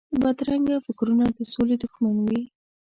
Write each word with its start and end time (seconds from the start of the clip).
بدرنګه 0.21 0.75
فکرونه 0.85 1.25
د 1.37 1.39
سولې 1.53 1.75
دښمن 1.83 2.15
وي 2.25 2.41